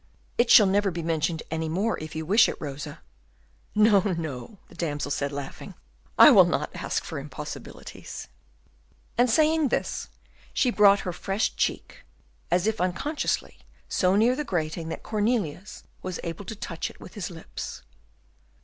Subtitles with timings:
[0.39, 3.01] "It shall never be mentioned any more, if you wish it, Rosa."
[3.75, 5.75] "No, no," the damsel said, laughing,
[6.17, 8.27] "I will not ask for impossibilities."
[9.15, 10.07] And, saying this,
[10.55, 12.03] she brought her fresh cheek,
[12.49, 16.99] as if unconsciously, so near the iron grating, that Cornelius was able to touch it
[16.99, 17.83] with his lips.